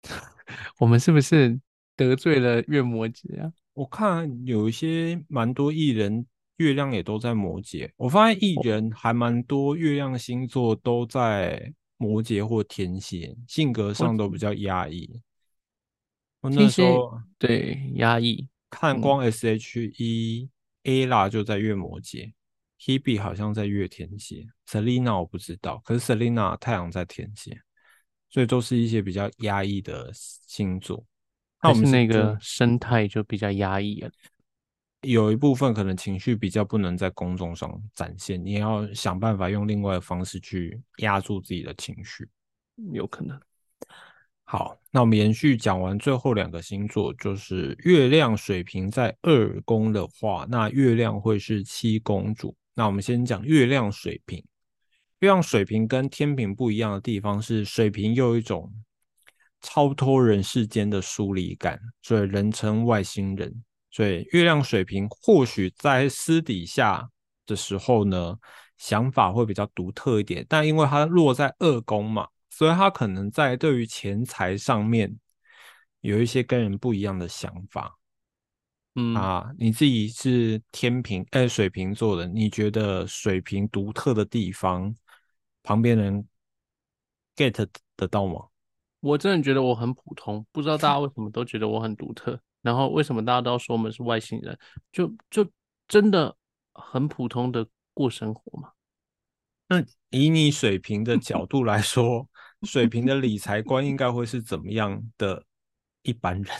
[0.78, 1.58] 我们是不是
[1.96, 3.52] 得罪了月摩羯啊？
[3.74, 15.20] 我看有一些蛮多艺人月亮也都在摩羯，我发现艺人还蛮多月亮星座都在摩羯或天蝎，性格上都比较压抑。
[16.40, 20.50] 我那时候对压抑看光 S H E
[20.82, 22.32] A 啦就在月摩羯
[22.84, 27.56] ，Hebe 好像在月天蝎，Selina 我不知道，可是 Selina 太阳在天蝎，
[28.28, 31.04] 所以都是一些比较压抑的星座。
[31.62, 34.10] 那我们那个生态就比较压抑了，
[35.02, 42.28] 有一部分可能情绪比较不能在公众上展现，你要想办法用另外的方式去压住自己的情绪，
[42.92, 43.40] 有可能。
[44.44, 52.54] 好，那我们延续讲完最后两个星座，就是月亮水瓶在二宫的话，那月亮会是七公主。
[52.74, 54.44] 那我们先讲月亮水瓶，
[55.20, 58.72] 月亮水瓶跟天平不一样的地方是，水瓶有一种。
[59.64, 63.62] 超脱人世间的疏离感，所以人称外星人。
[63.92, 67.08] 所以月亮水瓶或许在私底下
[67.46, 68.36] 的时候呢，
[68.76, 75.16] 想法会比较独特一点，但因为它落在二宫嘛，所以他可能在对于钱财上面
[76.00, 77.96] 有一些跟人不一样的想法。
[78.94, 84.94] 嗯啊，你自己是天平哎水瓶座的，你觉得水瓶独特的地方，
[85.62, 86.26] 旁边人
[87.34, 88.48] get 得到吗？
[89.00, 94.58] 我真的觉得我很普通，不知道大家为什么都觉得我很独特，然后为什么大家都要说我们是外星人？
[94.92, 95.50] 就就
[95.88, 96.36] 真的
[96.74, 98.72] 很普通的过生活嘛？
[99.68, 102.28] 那以你水平的 角度来说，
[102.62, 105.44] 水瓶的理财观应该会是怎么样的？
[106.02, 106.54] 一般人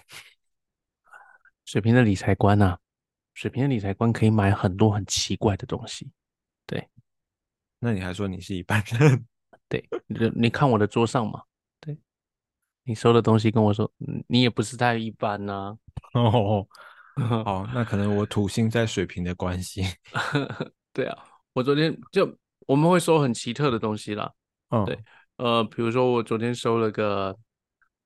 [1.73, 2.79] 水平的理财观啊，
[3.33, 6.11] 水平的理财观可以买很多很奇怪的东西。
[6.67, 6.87] 对，
[7.79, 9.25] 那你还说你是一般人？
[9.71, 11.45] 对，你你看我的桌上嘛。
[11.81, 11.97] 对
[12.85, 13.91] 你收的东西跟我说，
[14.27, 15.75] 你也不是太一般呐。
[16.13, 16.69] 哦，
[17.43, 19.83] 好， 那可能我土星在水平的关系。
[20.93, 24.31] 对啊，我昨天就我们会收很奇特的东西啦。
[24.69, 24.99] 嗯，对，
[25.37, 27.35] 呃，比如说我昨天收了个，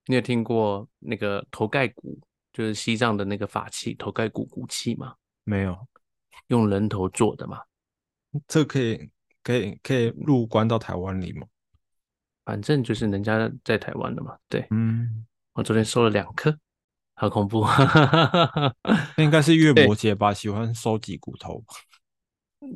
[0.06, 2.16] 你也听过那个头盖骨，
[2.56, 5.14] 就是西藏的那个法器头盖骨骨器吗？
[5.44, 5.76] 没有，
[6.46, 7.60] 用人头做的嘛。
[8.48, 9.10] 这可以
[9.42, 11.46] 可以可以入关到台湾里吗？
[12.46, 16.58] 反正就是人家在台湾的嘛，对，嗯，我昨天收了两颗，
[17.12, 17.60] 好恐怖，
[19.18, 21.62] 那应该是月摩羯吧，喜欢收集骨头。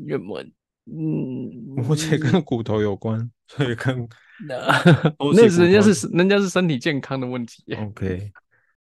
[0.04, 4.06] 月摩，嗯，摩羯跟骨头有关，所以跟
[4.46, 7.64] 那是人家是人家是身体健康的问题。
[7.76, 8.30] OK，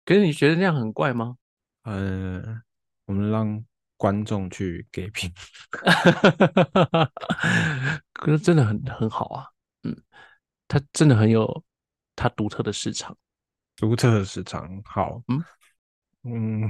[0.05, 1.35] 可是你觉得那样很怪吗？
[1.83, 2.61] 嗯，
[3.05, 3.63] 我们让
[3.97, 5.29] 观众去给评，
[8.13, 9.47] 可是真的很很好啊，
[9.83, 9.95] 嗯。
[10.67, 11.63] 它真的很有
[12.15, 13.15] 它独特的市场，
[13.75, 14.81] 独特的市场。
[14.83, 15.43] 好，嗯
[16.23, 16.61] 嗯，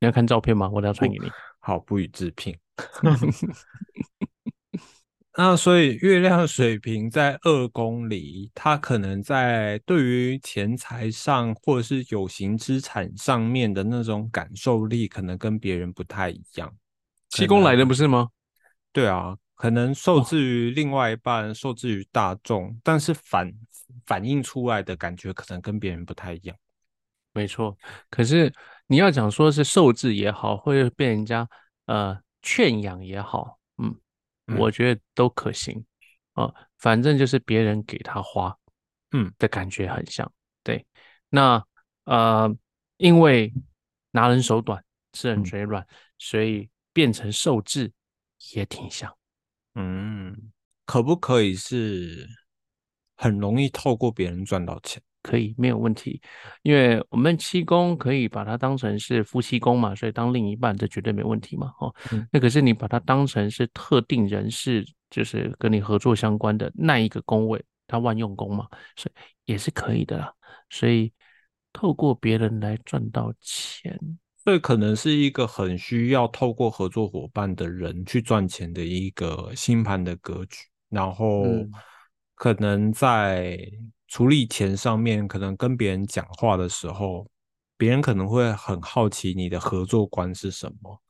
[0.00, 0.68] 你要看照片吗？
[0.68, 1.30] 我等下传给你。
[1.60, 2.58] 好，不予置评。
[5.36, 16.72] 那所以月亮水瓶在二宫里，它可能在对于钱财上或者是有形资产上面的那种感受力，可能跟别人不太一样。
[17.30, 18.28] 七宫来的不是吗？
[18.92, 19.36] 对啊。
[19.56, 23.50] 可能受制于另外一半，受制于大众，但是反
[24.04, 26.56] 反映出来的感觉可能跟别人不太一样。
[27.32, 27.78] 没错，
[28.10, 28.52] 可是
[28.88, 31.48] 你要讲说是受制也好，或者被人家
[31.86, 33.63] 呃劝养也好，嗯，
[34.58, 35.84] 我觉得都可行
[36.32, 36.52] 啊。
[36.78, 38.56] 反正就是别人给他花，
[39.12, 40.30] 嗯的感觉很像。
[40.62, 40.86] 对，
[41.28, 41.64] 那
[42.04, 42.54] 呃，
[42.98, 43.52] 因为
[44.10, 45.86] 拿人手短，吃人嘴软，
[46.18, 47.92] 所以变成受制
[48.54, 49.16] 也挺像。
[49.74, 50.52] 嗯，
[50.84, 52.28] 可不可以是
[53.16, 55.02] 很容易透过别人赚到钱？
[55.24, 56.20] 可以，没有问题。
[56.62, 61.72] 因为我们七宫可以把它当成是夫妻宫嘛，所以当另一半这绝对没问题嘛。
[61.80, 61.92] 哦，
[62.30, 70.32] 那可是你把它当成是特定人士，就是跟你合作相关的那一个宫位，他万用宫嘛，所以也是可以的啦。
[70.68, 71.10] 所以
[71.72, 73.98] 透过别人来赚到钱。
[74.44, 80.58] 这可能是一个很需要透过合作伙伴的人去赚钱的一个星盘的格局，
[80.90, 81.46] 然后
[82.34, 83.58] 可能在
[84.14, 87.28] 处理钱上面，可能跟别人讲话的时候，
[87.76, 91.02] 别人可能会很好奇你的合作观是什么。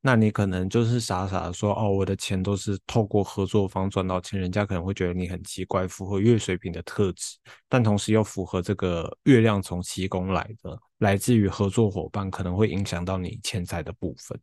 [0.00, 7.36] 那你可能就是傻傻的说哦，我的钱都是透过合作方赚到钱，人家可能会觉得你很奇怪，符合月水平的特质，
[7.68, 14.40] 但同时又符合这个月亮从七宫来的，来自于合作伙伴，可能会影响到你钱财的部分。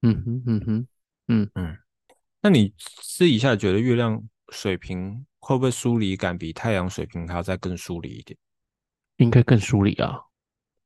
[0.00, 0.86] 嗯哼嗯哼
[1.28, 1.76] 嗯嗯，
[2.40, 4.18] 那你私底下觉得月亮
[4.48, 8.38] 水平会不会疏离感比太阳水平还要再更疏离一点？
[9.16, 10.18] 应该更疏离啊。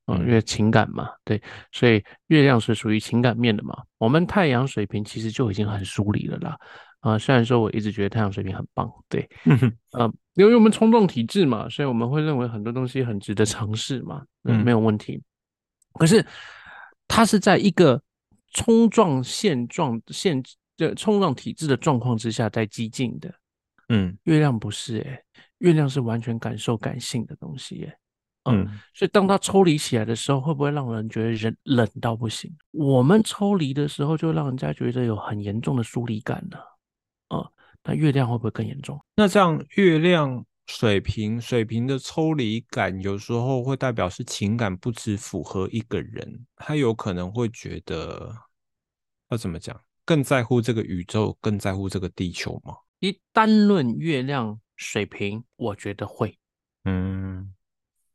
[0.06, 3.74] 嗯，因为情感嘛，对，所以月亮是属于情感面的嘛。
[3.96, 6.58] 我们太阳水平其实就已经很疏离了啦。
[7.00, 9.26] 啊，虽然说我一直觉得太阳水平很棒，对，
[9.98, 15.22] 嗯，因为我们冲撞体质嘛，所以我们会认为很多东西很值得尝试嘛，嗯，没有问题。
[15.94, 16.26] 可是
[17.08, 18.02] 它是在一个
[18.52, 20.42] 冲撞现状、现
[20.76, 23.34] 的冲撞体质的状况之下在激进的，
[23.88, 25.24] 嗯，月亮不是诶，
[25.58, 27.98] 月亮是完全感受感性的东西耶。
[28.44, 32.54] 嗯，所以当它抽离起来的时候，会不会让人觉得人冷到不行？
[32.72, 36.58] 我们抽离的时候，就让人家觉得有很严重的疏离感呢。
[37.28, 37.48] 啊，
[37.82, 39.02] 那月亮会不会更严重？
[39.16, 48.30] 那这样月亮水平水平的抽离感，有时候会代表是情感不只符合一个人，他有可能会觉得
[49.30, 52.74] 要怎么讲，更在乎这个宇宙，更在乎这个地球吗？
[53.04, 56.38] 一单论月亮水平，我觉得会，
[56.84, 57.52] 嗯。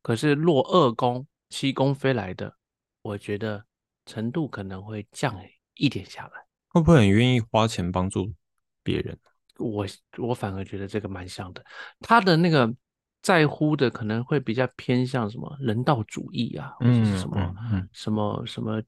[0.01, 2.55] 可是落二宫、七宫飞来的，
[3.03, 3.63] 我觉得
[4.07, 5.39] 程度可能会降
[5.75, 6.31] 一点下来。
[6.69, 8.33] 会不会很愿意花钱帮助
[8.81, 9.15] 别人？
[9.59, 9.85] 我
[10.17, 11.63] 我反而觉得这个蛮像的。
[11.99, 12.73] 他的那个
[13.21, 17.55] 在乎的可能会比较偏向什么人道主义啊，或者是什么
[17.93, 18.81] 什么什么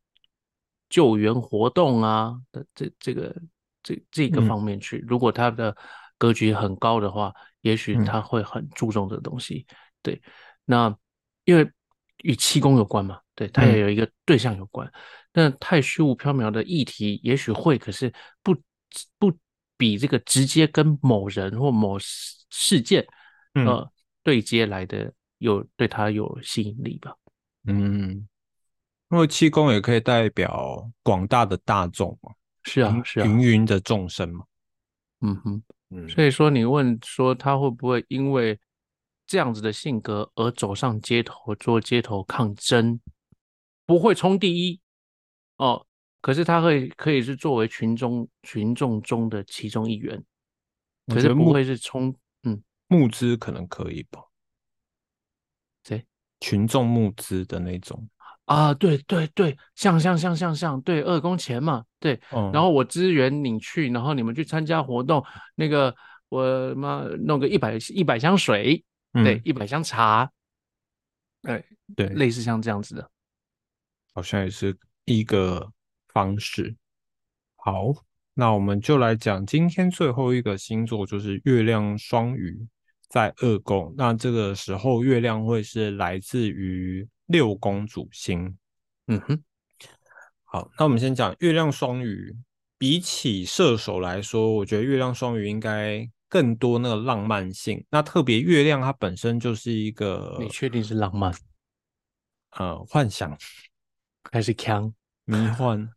[0.89, 3.39] 救援活动啊的这这个
[3.83, 5.03] 这这个方面去。
[5.07, 5.75] 如果他的
[6.17, 9.65] 格局很高的话，也许他会很注重这个东西。
[10.01, 10.21] 对。
[10.65, 10.95] 那
[11.45, 11.69] 因为
[12.23, 14.89] 与气功有关嘛，对，他也有一个对象有关。
[15.33, 18.13] 那太虚无缥缈的议题，也许会，可是
[18.43, 18.55] 不
[19.17, 19.33] 不
[19.75, 23.05] 比这个直接跟某人或某事件
[23.53, 23.91] 呃
[24.23, 27.15] 对接来的有对他有吸引力吧？
[27.65, 28.27] 嗯，
[29.09, 32.31] 因为气功也可以代表广大的大众嘛，
[32.63, 34.45] 是啊，是啊，芸芸的众生嘛。
[35.21, 38.59] 嗯哼，嗯，所以说你问说他会不会因为？
[39.27, 42.99] 这样子的性格而走上街头做街头抗争，
[43.85, 44.81] 不会冲第一
[45.55, 45.87] 哦，
[46.19, 50.21] 可是他会可以是作为群众群众中的其中一员，
[51.07, 54.21] 可是不会是冲嗯募资可能可以吧？
[55.85, 56.05] 谁？
[56.41, 58.09] 群众募资的那种
[58.51, 58.73] 啊？
[58.73, 62.19] 对对对，像像像像像对二公钱嘛，对，
[62.53, 65.23] 然后我支援你去，然后你们去参加活动，
[65.55, 65.95] 那个
[66.29, 68.83] 我妈弄个一百一百箱水。
[69.13, 70.31] 对，一百箱茶，
[71.41, 71.61] 哎，
[71.97, 73.11] 对，类似像这样子的，
[74.13, 75.69] 好像也是一个
[76.13, 76.73] 方式。
[77.57, 77.91] 好，
[78.33, 82.65] 那我们就来讲今天最后一个星座，就是月亮双鱼
[83.09, 83.93] 在二宫。
[83.97, 88.57] 那这个时候，月亮会是来自于六宫主星。
[89.07, 89.43] 嗯哼，
[90.43, 92.35] 好，那我们先讲月亮双鱼，
[92.77, 96.09] 比起射手来说，我觉得月亮双鱼应该。
[96.31, 101.29] 更多那个浪漫性，那特别月亮它本身就是一个，你确定是浪漫？
[102.51, 103.37] 呃，幻想
[104.31, 104.93] 还是强
[105.25, 105.89] 迷幻？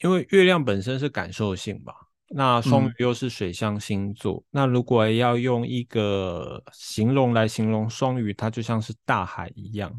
[0.00, 1.94] 因为月亮本身是感受性吧，
[2.28, 9.92] 那双鱼又是水象星座，那如果要用一个形容来形容双鱼，它就像是大海一样，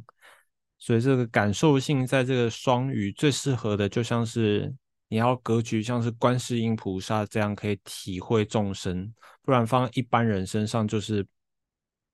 [0.77, 4.75] 所以这个感受性在这个双鱼最适合的就像是。
[5.09, 11.25] 你要格局像是观世音菩萨这样可以体会众生，不然放一般人身上就是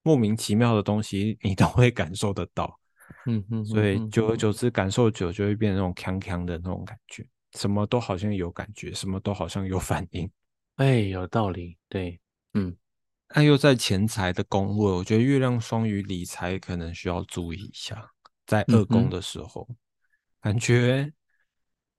[0.03, 2.79] 莫名其妙的东西，你都会感受得到。
[3.25, 10.29] 嗯嗯，所以久而久之感受久，就会变成那种锵锵的那种感觉，什么都好像有感觉，什么都好像有反应。
[10.77, 11.77] 哎，有道理。
[11.87, 12.19] 对，
[12.53, 12.75] 嗯，
[13.35, 18.11] 那又在钱财的宫位，我觉得月亮双鱼理财可能需要注意一下，
[18.45, 19.67] 在二宫的时候，
[20.41, 21.13] 感觉。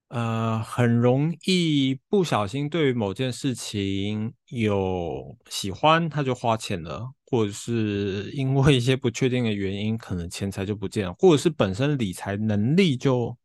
[0.09, 13.37] 呃，很容易不小心对于某件事情有喜欢，他就花钱了，或者是因为一些不确定的原因，可能钱财就不见了，或者是本身理财能力就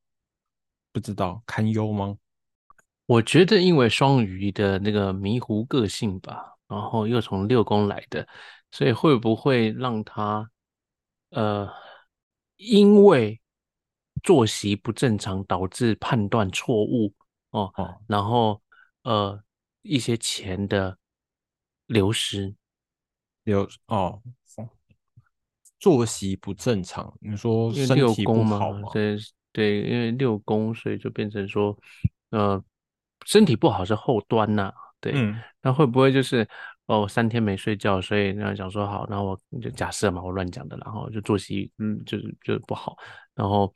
[0.99, 2.17] 不知道堪忧吗？
[3.05, 8.27] 我觉得，因为双鱼的那个迷糊个性吧，然后又从六宫来的，
[8.71, 10.49] 所以会不会让他
[11.29, 11.69] 呃，
[12.57, 13.39] 因为。
[14.21, 17.13] 作息不正常导致判断错误
[17.51, 17.71] 哦，
[18.05, 18.61] 然后
[19.03, 19.41] 呃
[19.81, 20.97] 一些钱的
[21.85, 22.53] 流失
[23.45, 24.21] 流哦，
[25.79, 28.89] 作息不正常，你说身体不好吗？
[28.91, 29.17] 对
[29.51, 31.77] 对，因为六宫，所以就变成说
[32.31, 32.63] 呃
[33.25, 35.13] 身体不好是后端呐，对，
[35.61, 36.47] 那会不会就是
[36.85, 42.97] 哦三天没睡觉，所以那想说好，然后我就假设嘛，我乱讲的，然后就作息嗯就是就不好，
[43.35, 43.73] 然后。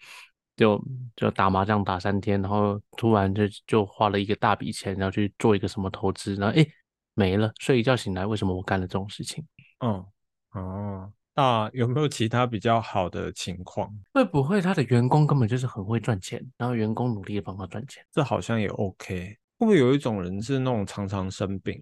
[0.55, 0.79] 就
[1.15, 6.63] 就打麻将打三天，然后突然就就花了一个大笔钱，然后去做一个什么投资，然后哎
[7.15, 9.43] 没了，睡一觉醒来，为什么我干了这种事情？
[9.79, 10.05] 嗯
[10.51, 13.91] 哦，那有没有其他比较好的情况？
[14.13, 18.05] 会不会他的员工根本就是很会赚钱，然后员工努力的帮他赚钱？
[18.11, 19.37] 这好像也 OK。
[19.57, 21.81] 会不会有一种人是那种常常生病，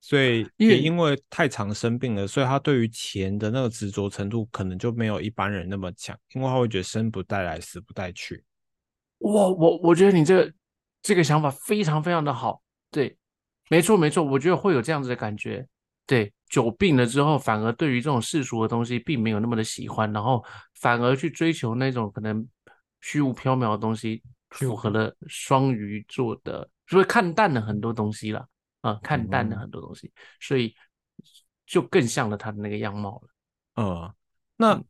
[0.00, 8.44] 所以也因为太常生病了，所以他对于钱的那个执着程度可能就没有一般人那么强，因为他会觉得生不带来，死不带去。
[9.18, 10.52] 我我我觉得你这个
[11.00, 12.60] 这个想法非常非常的好，
[12.90, 13.16] 对，
[13.70, 15.66] 没错没错，我觉得会有这样子的感觉。
[16.06, 20.44] 对，久病了之后，反而对于这种世俗的东西并没有那么的喜欢，然后
[20.80, 22.46] 反而去追求那种可能
[23.00, 28.46] 虚无缥缈的东西，符合了双鱼座的，所以看淡了很多东西了
[28.80, 30.74] 啊，看淡了很多东西，所以
[31.66, 33.28] 就更像了他的那个样貌了。
[33.76, 34.14] 嗯，
[34.56, 34.82] 那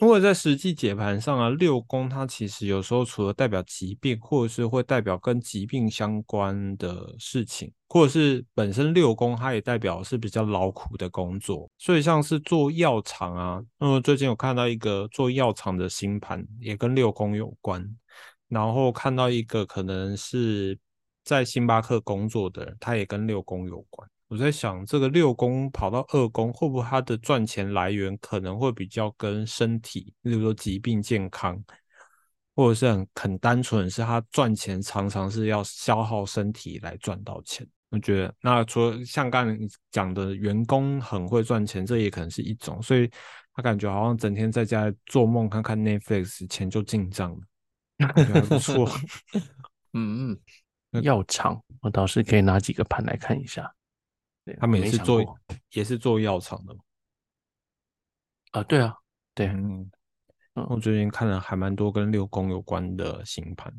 [0.00, 17.88] 如果在实际解盘上啊，六宫它其实有时候除了代表疾病，或者是会代表跟疾病相关的事情，或者是本身六宫它也代表是比较劳苦的工作，所以像是做药厂啊，那么最近有看到一个做药厂的星盘，也跟六宫有关，
[18.48, 20.76] 然后看到一个可能是
[21.22, 24.10] 在星巴克工作的人，他也跟六宫有关。
[24.26, 31.62] 我在想，这个六宫跑到二宫，会不会他的赚钱来源可能会比较跟身体，例如说疾病健康，
[32.56, 37.64] 或者是很很单纯，是他赚钱常常是要消耗身体来赚到钱。
[37.94, 43.08] 我觉得，那除了像刚才你讲的员工很会赚钱，这也可能是一种，所以
[43.54, 48.90] 他感觉好像整天在家里做梦，看看 Netflix，钱就进账了，还不错。
[49.94, 50.36] 嗯
[50.90, 53.72] 嗯，药厂我倒是可以拿几个盘来看一下。
[54.58, 55.22] 他们也是做
[55.70, 56.80] 也是做药厂的嘛。
[58.50, 58.94] 啊，对啊，
[59.34, 59.90] 对，嗯，
[60.54, 63.72] 嗯我最近看了还蛮多跟六宫有关的新盘，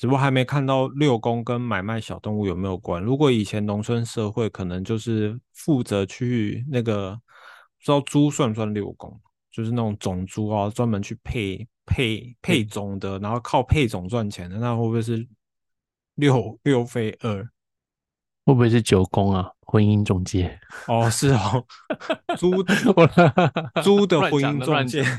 [0.00, 3.02] 只不过还没看到六宫跟买卖小动物有没有关。
[3.02, 9.20] 如果以前农村社会，可能就是负责去那个，不知道猪算不算六宫，
[9.52, 15.28] 就是那种种猪啊，专门去配配配种的，然后靠配种赚钱的，那会不会是
[16.14, 17.46] 六 六非二？
[18.46, 19.50] 会不会是九宫啊？
[19.66, 20.58] 婚姻中介？
[20.88, 21.62] 哦，是哦，
[22.38, 22.52] 猪
[22.96, 25.04] 我猪的婚姻中介。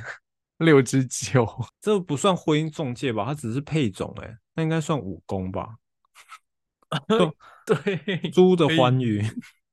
[0.58, 1.48] 六之九，
[1.80, 3.26] 这不算婚姻中介吧？
[3.26, 5.76] 它只是配种、欸，那应该算武功吧？
[7.66, 9.26] 对，猪的欢愉，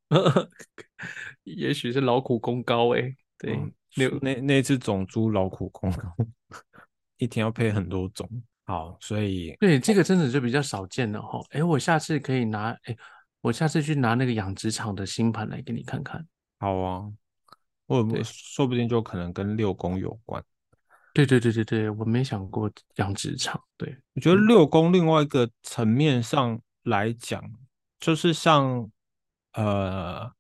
[1.45, 6.15] 也许是劳苦功高哎、对，嗯六那那只种猪劳苦功高，
[7.19, 8.27] 一天要配很多种。
[8.65, 11.39] 好，所以对，这个真的就比较少见了哈。
[11.51, 12.97] 哎，我下次可以拿，哎，
[13.43, 16.27] 我下次去拿那个养殖场的新盘来给你看看。
[16.61, 17.13] 好啊，
[17.87, 20.43] 我对说不定就可能跟六宫有关。
[21.19, 23.61] 对对对对对，我没想过养殖场。
[23.77, 27.43] 对，我觉得六宫另外一个层面上来讲，
[27.99, 28.89] 就是像
[29.55, 30.31] 呃，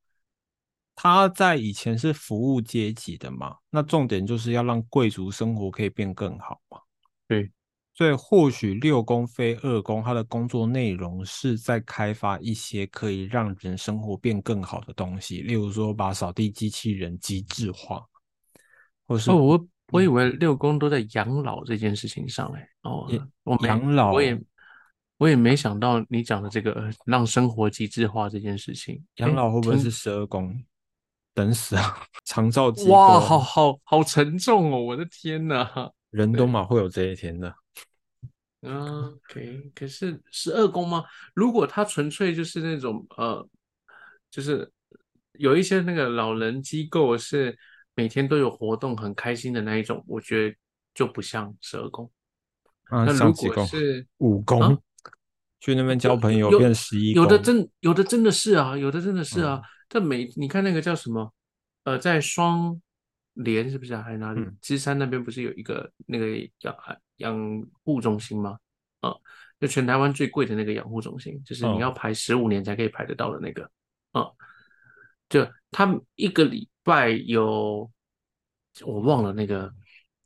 [0.95, 6.79] 他在以前是服务阶级的嘛，那重点就是要让贵族生活可以变更好嘛。
[7.26, 7.51] 对，
[7.95, 18.07] 所以或许六宫非二宫，他的工作内容是在开发一些可以让人生活变更好的东西，例如说把扫地机器人机制化，
[19.09, 22.61] 或是哦，我我以为六宫都在养老这件事情上嘞。
[22.82, 24.39] 哦也，我没养老我也
[25.16, 28.95] 我也没想到你讲的这个呃让生活机制化这件事情。
[29.16, 30.64] 诶养老会不会是十二宫？
[31.34, 32.03] 等死啊！
[32.26, 34.80] 长照机哇，好好好沉重哦！
[34.82, 35.91] 我的天哪。
[36.11, 37.55] 人都嘛会有这一天的。
[38.62, 41.05] 嗯，OK，可是十二宫吗？
[41.34, 43.49] 如果他纯粹就是那种呃，
[44.30, 44.68] 就是
[45.34, 47.57] 有一些那个老人机构是
[47.99, 50.57] 每天都有活动，很开心的那一种，我觉得
[50.94, 52.09] 就不像十二宫。
[52.84, 53.66] 啊，那如果？
[53.66, 54.78] 是五宫，啊
[55.59, 59.66] 去那边交朋友有变十一有的真有的真的是啊，有的真的是啊嗯。
[59.88, 61.34] 但每你看那个叫什么？
[61.82, 62.80] 呃，在双
[63.32, 64.01] 连是不是啊？
[64.01, 64.57] 还是哪里嗯？
[64.62, 66.76] 芝山那边不是有一个那个养
[67.16, 68.57] 养护中心吗？
[69.01, 69.12] 啊，
[69.59, 73.68] 就全台湾最贵的那个养护中心，就是你哦要排十五年才可以排得到的那个。
[74.12, 74.28] 啊，
[75.28, 77.91] 就他一个礼拜有
[78.82, 79.70] 我忘了那个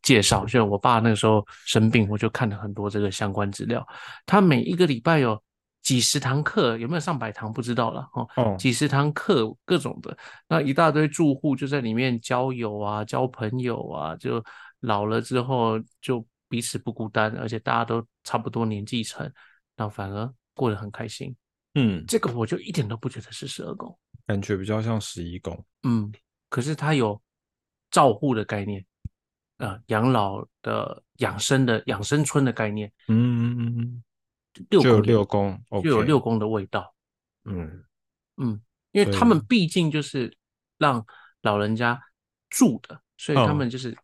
[0.01, 3.85] 介绍，就我爸那个时候生病，我就看了很多这个相关资料。
[4.25, 5.43] 他每一个礼拜有
[5.83, 8.29] 几十堂课，有没有上百堂不知道了哦。
[8.37, 14.43] 哦，几十堂课，各种的，那一大堆住户就在里面交友啊、交朋友啊，就
[14.81, 19.29] 老了之后就彼此不孤单，而且大家都差不多年纪层，
[19.77, 21.35] 那反而过得很开心。
[21.75, 25.65] 嗯，这个我就一点都不觉得是十二宫，感觉比较像十一宫。
[25.85, 26.13] 嗯，
[26.53, 27.19] 可是它有
[27.91, 28.85] 照护的概念，
[29.57, 34.05] 呃，养老的、养生的、养生村的概念，嗯嗯嗯，
[34.69, 36.95] 六就有宫六宫就有六宫的味道。
[37.45, 37.83] 嗯，
[38.37, 40.37] 嗯，因为他们毕竟就是
[40.77, 41.03] 让
[41.41, 41.99] 老人家
[42.51, 43.97] 住的，所以他们就是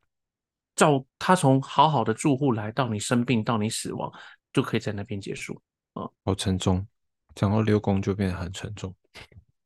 [0.75, 4.11] 照他从好好的住户来到你生病到你死亡，
[4.55, 5.61] 就可以在那边结束。
[5.93, 6.89] 哦，好沉重，
[7.35, 8.95] 讲到六宫就变得很沉重。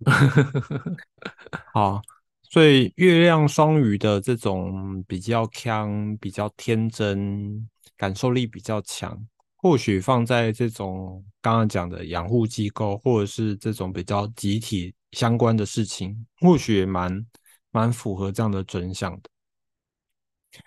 [1.73, 2.03] 好，
[2.53, 9.19] 所以月亮双鱼的这种比较强、比较天真、感受力比较强，
[9.57, 17.27] 或许放在这种刚刚讲的养护机构，或者是这种比较集体相关的事情，或许也蛮
[17.71, 19.31] 蛮符合这样的真相的。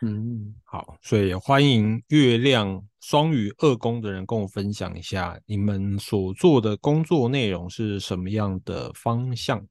[0.01, 9.63] 嗯，好，所以欢迎月亮双鱼二宫的人跟我分享一下你们所做的工作内容是什么样的方向。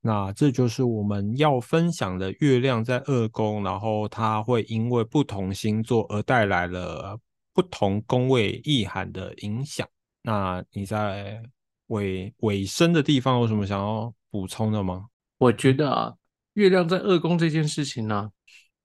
[0.00, 7.18] 那这就是我们要分享的月亮在二宫，然后它会因为不同星座而带来了
[7.52, 9.86] 不同宫位意涵的影响。
[10.22, 11.42] 那你在
[11.88, 15.06] 尾尾声的地方有什么想要补充的吗？
[15.38, 16.14] 我觉得啊，
[16.54, 18.30] 月亮在二宫这件事情呢。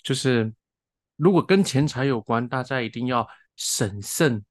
[0.01, 0.53] 就是
[1.16, 4.43] 如果跟钱财有关，大家一定要审慎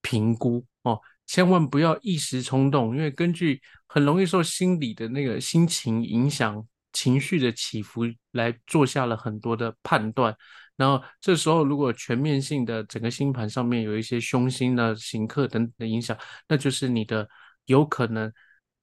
[0.00, 1.00] 评估哦，
[1.30, 8.02] 千万不要一时冲动，因为根据很容易受心理的那个心情影响、情绪的起伏
[8.32, 10.36] 来做下了很多的判断。
[10.74, 16.18] 然后这时候如果全面性的整个星盘上面有一些凶星的行客等等的影响，
[16.48, 17.28] 那就是你的
[17.66, 18.32] 有可能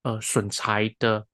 [0.04, 1.28] 呃损财的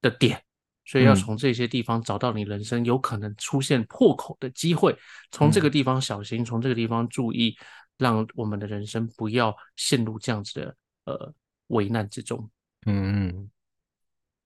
[0.00, 0.42] 的点。
[0.86, 4.96] 所以要从这些地方找到你人生有可能出现破口的机会，
[5.32, 7.54] 从这个地方小心，从这个地方注意，
[8.00, 11.32] 让我们的人生不要陷入这样子的呃
[11.68, 12.50] 危难之中。
[12.86, 13.50] 嗯，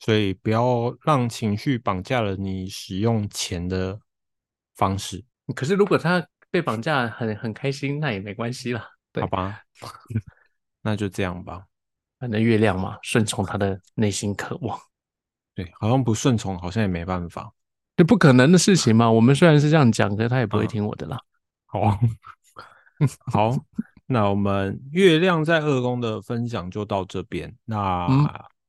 [0.00, 3.98] 所以不要让情绪绑架了你使用钱的
[4.74, 5.24] 方式。
[5.55, 8.90] 可是如果他被绑架很很开心，那也没关系了。
[9.14, 9.61] 好吧，
[10.82, 11.64] 那就这样吧。
[12.18, 14.78] 反正月亮嘛，顺从他的内心渴望。
[15.55, 17.52] 对，好像不顺从，好像也没办法，
[17.96, 19.09] 这不可能的事情 嘛。
[19.09, 21.20] 我们虽然是这样讲，可是他也不会听我的啦。
[21.66, 21.96] 好，
[23.32, 23.57] 好，
[24.07, 27.55] 那我们月亮在二宫的分享就到这边。
[27.64, 28.07] 那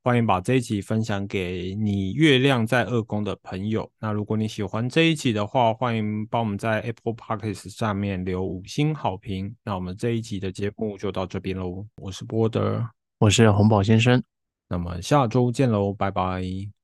[0.02, 3.90] 欢迎把这一集分享给你月亮在二宫的朋友。
[3.98, 9.52] 那如果你喜欢这一集的话，欢迎帮我们在 Apple Podcast 上面留五星好评。
[9.64, 11.84] 那我们这一集的节目就到这边喽。
[11.96, 14.22] 我是波德，我是红宝先生。
[14.68, 16.42] 那么下周见喽，拜拜。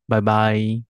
[0.09, 0.92] 拜拜。